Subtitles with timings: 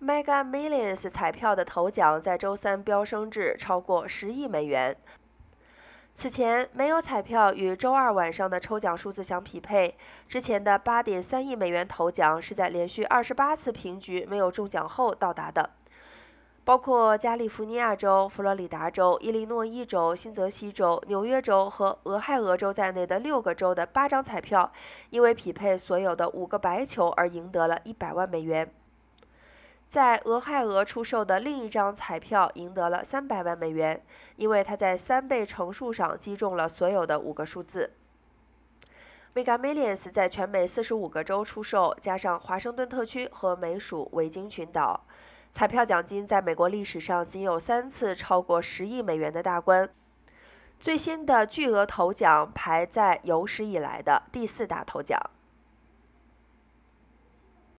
[0.00, 4.96] Mega Millions 彩票的头奖在周三飙升至超过十亿美元。
[6.14, 9.96] 此前没有彩票与周二晚上的抽奖数字相匹配。
[10.28, 15.70] 之前的八点三亿美元头奖是在连续二十八次平局没有中奖后到达的。
[16.64, 24.70] 包括加利福尼亚州、佛罗里达州、伊利诺伊州、新泽西州、纽约州和俄亥俄州在内的六个州的八张彩票，
[25.10, 28.70] 因为匹配所有的五个白球而赢得了一百万美元。
[29.90, 34.02] 在俄亥俄出售的另一张彩票赢得了三百万美元，
[34.36, 37.92] 因为他在三倍乘数上击中了所有的五个数字。
[39.34, 45.00] Mega Millions 在全美四十五个州出售，加上华盛顿特区和美属维京群岛。
[45.52, 49.88] 彩票奖金在美国历史上仅有三次超过十亿美元的大关，
[50.78, 55.18] 最新的巨额头奖排在有史以来的第四大头奖。